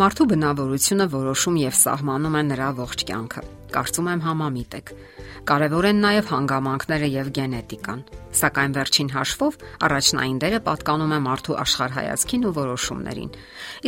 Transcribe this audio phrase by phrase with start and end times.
[0.00, 3.42] Մարդու բնավորությունը որոշում եւ սահմանում է նրա ողջ կյանքը։
[3.74, 4.92] Կարծում եմ համամիտ եք։
[5.50, 8.00] Կարևոր են նաև հանգամանքները եւ գենետիկան։
[8.40, 9.60] Սակայն վերջին հաշվով
[9.90, 13.32] առաջնային դերը պատկանում է մարդու աշխարհայացքին ու որոշումներին։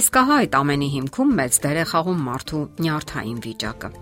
[0.05, 3.97] Իսկ ահա այդ ամենի հիմքում մեծ դեր է խաղում մարդու նյարդային վիճակը։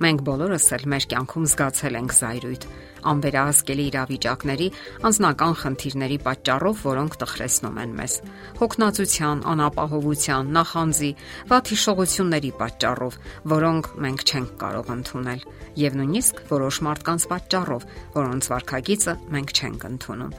[0.00, 2.62] Մենք բոլորս էլ մեր կյանքում զգացել ենք զայրույթ,
[3.10, 4.68] անվերահսկելի իրավիճակների,
[5.04, 8.14] անznական խնդիրների պատճառով, որոնք տխրեցնում են մեզ։
[8.60, 11.10] Հոգնածության, անապահովության, նախանձի,
[11.52, 13.18] վատ հիշողությունների պատճառով,
[13.52, 15.44] որոնք մենք չենք կարող ընդունել,
[15.84, 20.36] եւ նույնիսկ որոշ մարդկանց պատճառով, որոնց վարքագիծը մենք չենք ընդունում։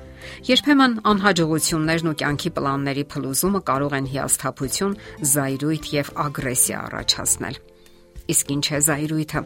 [0.49, 4.97] Երբեմն անհաջողություններն ու կյանքի պլանների փլուզումը կարող են հիասթափություն,
[5.33, 7.61] զայրույթ եւ ագրեսիա առաջացնել։
[8.29, 9.43] Իսկ ինչ է զայրույթը։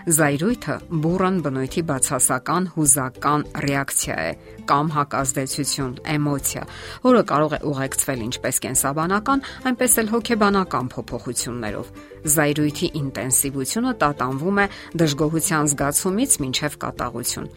[0.00, 0.74] Զայրույթը
[1.04, 4.30] բուրըն բնույթի բացասական հուզական ռեակցիա է.
[4.70, 6.62] Կամ հակազդեցություն, էմոցիա,
[7.04, 11.90] որը կարող է ուղեկցվել ինչպես կենսաբանական, այնպես էլ հոգեբանական փոփոխություններով։
[12.36, 14.66] Զայրույթի ինտենսիվությունը տատանվում է
[15.04, 17.52] դժգոհության զգացումից մինչև կատաղություն։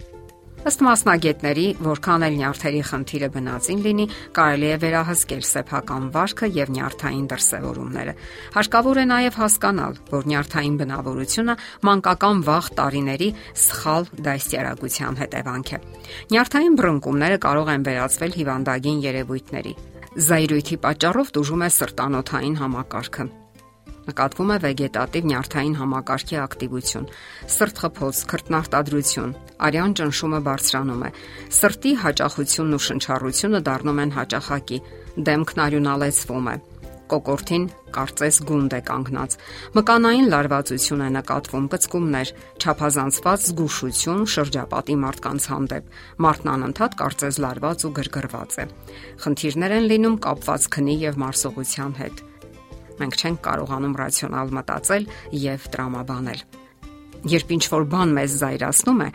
[0.64, 4.06] Ըստ մասնագետների, որքան էլ նյարդերի խնդիրը բնածին լինի,
[4.38, 8.14] կարելի է վերահսկել սեփական վարքը եւ նյարդային դրսևորումները։
[8.56, 13.30] Հարկավոր է նաեւ հասկանալ, որ նյարդային բնավորությունը մանկական վաղ տարիների
[13.68, 15.84] սխալ դաստիարակության հետևանք է։
[16.32, 19.78] Նյարդային բռնկումները կարող են վերածվել հիվանդագին երևույթների։
[20.32, 23.32] Զայրույթի պատճառով դժում է սրտանոթային համակարգը
[24.10, 27.08] նկատվում է վեգետատիվ նյարդային համակարգի ակտիվություն,
[27.56, 29.34] սրտխփոց, քրտնարտադրություն,
[29.70, 31.14] արյան ճնշումը բարձրանում է,
[31.62, 34.84] սրտի հաճախությունն ու շնչառությունը դառնում են հաճախակի,
[35.30, 36.58] դեմքն արյունալեցվում է
[37.14, 39.36] կոկորտին կարծես գունդ է կանգնած։
[39.78, 42.32] Մկանային լարվածություն է նկատվում, կծկումներ,
[42.64, 45.96] ճափազանցված զգուշություն շրջապատի մարդկանց հանդեպ։
[46.26, 48.70] Մարդն անընդհատ կարծես լարված ու գրգռված է։
[49.24, 52.30] Խնդիրներ են լինում կապված քնի եւ մարսողության հետ
[53.02, 55.08] մենք չենք կարողանում ռացիոնալ մտածել
[55.44, 56.42] եւ տրամաբանել։
[57.34, 59.10] Երբ ինչ որ բան մեզ զայրացնում է,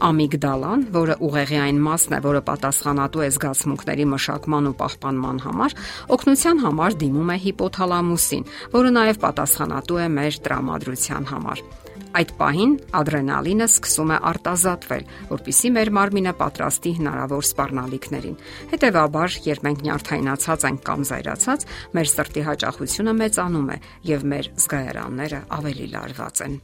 [0.00, 5.76] ամիգդալան, որը ուղեղի այն մասն է, որը պատասխանատու է զգացմունքների մշակման ու պահպանման համար,
[6.16, 11.64] օգնության համար դիմում է հիպոթալամուսին, որը նաև պատասխանատու է մեր տրամադրության համար։
[12.10, 18.38] Այդ պահին ադրենալինը սկսում է արտազատվել, որpիսի մեր մարմինը պատրաստի հնարավոր սպառնալիքներին։
[18.74, 23.78] Հետևաբար, երբ մենք նյարդայնացած ենք կամ զայրացած, մեր սրտի հաճախությունը մեծանում է
[24.10, 26.58] եւ մեր զգայարանները ավելի լարված են։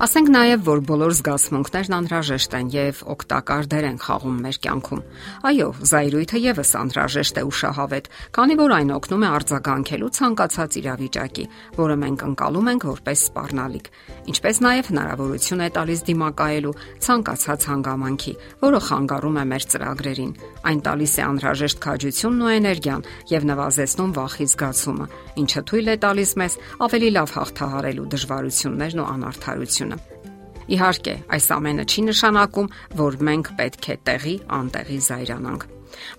[0.00, 5.00] Ասենք նաև, որ բոլոր զգացմունքներն անհրաժեշտ են եւ օգտակար դեր են խաղում մեր կյանքում։
[5.50, 11.44] Այո, զայրույթը եւս անհրաժեշտ է ուշահավետ, քանի որ այն օգնում է արձագանքելու ցանկացած իրավիճակի,
[11.76, 13.90] որը մենք ընկալում ենք որպես սпарնալիք,
[14.32, 16.74] ինչպես նաև հնարավորություն է տալիս դիմակայելու
[17.04, 18.34] ցանկացած հանգամանքի,
[18.64, 20.32] որը խանգարում է մեր ծրագրերին։
[20.64, 23.06] Այն տալիս է անհրաժեշտ քաջությունն ու էներգիան
[23.36, 25.06] եւ նվազեցնում վախի զգացումը,
[25.44, 30.20] ինչը թույլ է տալիս մեզ ավելի լավ հաղթահարելու դժվարություններն ու անարթարությունը ողջունությունը։
[30.70, 35.62] Իհարկե, այս ամենը չի նշանակում, որ մենք պետք է տեղի անտեղի զայրանանք։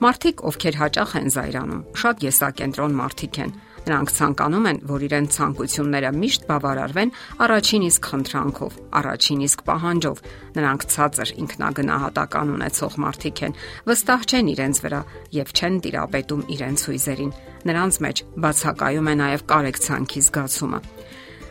[0.03, 6.09] Մարդիկ, ովքեր հաճախ են զայրանում, շատ եսակենտրոն մարդիկ են։ Նրանք ցանկանում են, որ իրենց ցանկությունները
[6.21, 10.21] միշտ բավարարվեն առաջին իսկ խնդրանքով, առաջին իսկ պահանջով։
[10.57, 13.57] Նրանք ցածր ինքնագնահատական ունեցող մարդիկ են,
[13.89, 15.01] վստահ չեն իրենց վրա
[15.41, 17.35] եւ չեն տիրապետում իրենց հույզերին։
[17.71, 20.79] Նրանց մեջ բացակայում է նաեւ կարեկցանքի զգացումը։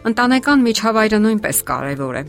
[0.01, 2.21] Ընտանեկան միջավայրը նույնպես կարևոր է։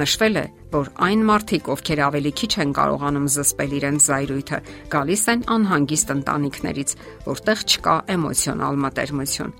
[0.00, 4.60] Նշվել է, որ այն մարդիկ, ովքեր ավելի քիչ են կարողանում զսպել իրենց զայրույթը,
[4.94, 6.94] գալիս են անհանգիստ ընտանիքներից,
[7.28, 9.52] որտեղ չկա էմոցիոնալ մտերմություն։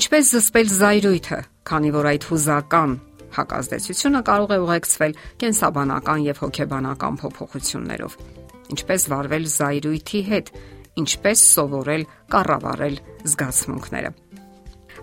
[0.00, 2.96] Ինչպես զսպել զայրույթը, քանի որ այդ հուզական
[3.36, 8.20] հակազդեցությունը կարող է ուղեկցվել կենսաբանական եւ հոգեբանական փոփոխություններով։
[8.72, 10.46] Ինչպես վարվել զայրույթի հետ,
[10.96, 12.96] ինչպես սովորել կառավարել
[13.36, 14.10] զգացմունքները։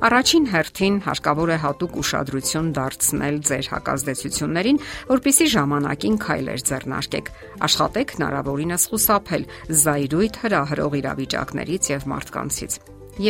[0.04, 4.80] Առաջին հերթին հարկավոր է հատուկ ուշադրություն դարձնել ձեր հակազդեցություններին,
[5.14, 7.32] որpիսի ժամանակին քայլեր ձեռնարկեք։
[7.70, 9.48] Աշխատեք հնարավորինս խուսափել
[9.84, 12.78] զայրույթ հրահրող իրավիճակներից եւ մարդկանցից։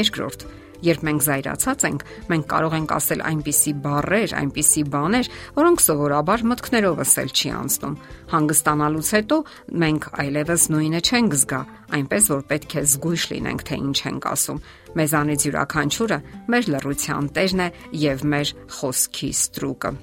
[0.01, 0.47] Երկրորդ,
[0.83, 2.01] Երբ մենք զայրացած ենք,
[2.33, 7.97] մենք կարող ենք ասել այնպիսի բառեր, այնպիսի բաներ, որոնք սովորաբար մտքներովս էլ չի անցնում։
[8.33, 9.37] Հանգստանալուց հետո
[9.83, 11.61] մենք այլևս նույնը չենք զգա,
[11.93, 14.63] այնպես որ պետք է զգույշ լինենք, թե ինչ ենք ասում։
[14.93, 16.17] Մեզանից յուրաքանչյուրը
[16.53, 17.69] մեր լռության տերն է
[18.03, 19.93] եւ մեր խոսքի ստրուկը։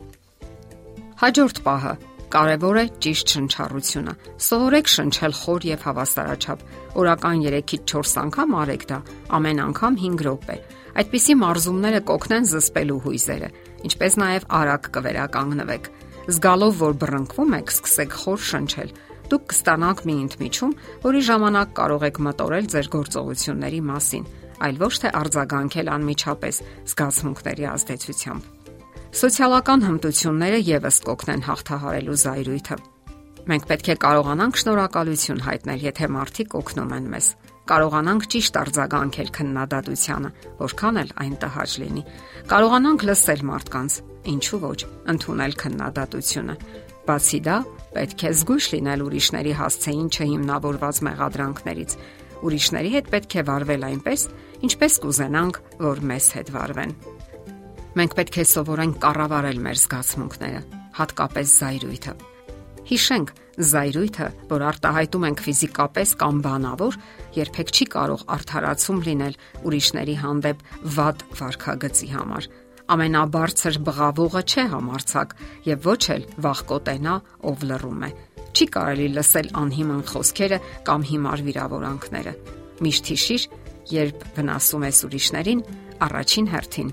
[1.21, 1.93] Հաջորդ պահը
[2.31, 4.13] Կարևոր է ճիշտ շնչառությունը։
[4.47, 6.61] Սովորեք շնչել խոր եւ հավասարաչափ։
[7.01, 8.99] Օրական 3-ից 4 անգամ արեք դա,
[9.39, 10.57] ամեն անգամ 5 րոպե։
[11.01, 13.51] Այդպիսի մարզումները կօգնեն զսպելու հույզերը,
[13.91, 15.91] ինչպես նաեւ արագ կվերականգնվեք։
[16.31, 18.95] Զգալով, որ բռնկվում եք, սկսեք խոր շնչել։
[19.31, 20.77] Դուք կստանաք մի ընդմիջում,
[21.11, 24.31] որի ժամանակ կարող եք մտորել ձեր գործողությունների մասին։
[24.61, 28.60] այլ ոչ թե արձագանքել անմիջապես զգացմունքների ազդեցությամբ։
[29.11, 32.77] Սոցիալական հմտությունները եւս կօգնեն հաղթահարելու զայրույթը։
[33.51, 37.31] Մենք պետք է կարողանանք շնորհակալություն հայտնել, եթե մարդիկ օգնում են մեզ
[37.71, 42.03] կարողանանք ճիշտ արձագանքել քննադատությանը, որքան էլ այն տհաճ լինի։
[42.51, 43.99] Կարողանանք լսել մարդկանց,
[44.33, 44.81] ինչու ոչ,
[45.15, 46.57] ընդունել քննադատությունը։
[47.07, 47.57] Բացի դա,
[47.95, 51.97] պետք է զգույշ լինել ուրիշների հասցեին չհիմնավորված մեղադրանքներից։
[52.41, 54.29] Ուրիշների հետ պետք է վարվել այնպես,
[54.67, 56.95] ինչպես կուզենանք, որ մեզ հետ վարվեն։
[58.01, 60.61] Մենք պետք է սովորենք կառավարել մեր զգացմունքները,
[60.97, 62.13] հատկապես զայրույթը։
[62.89, 63.33] Հիշենք,
[63.71, 66.97] զայրույթը, որ արտահայտում ենք ֆիզիկապես կամ բանավոր,
[67.37, 69.37] երբեք չի կարող արդարացում լինել
[69.69, 70.65] ուրիշների հանդեպ
[70.97, 72.49] վատ վարքագծի համար։
[72.97, 75.37] Ամենաբարձր բղավողը չէ համարցակ
[75.69, 77.19] եւ ոչ էլ վախկոտենա,
[77.53, 78.11] ով լռում է։
[78.57, 82.35] Չի կարելի լսել անհիմն խոսքերը կամ հիմար վիրավորանքները։
[82.81, 83.47] Միշտ հիշիր,
[83.93, 85.65] երբ վնասում ես ուրիշներին,
[86.09, 86.93] առաջին հերթին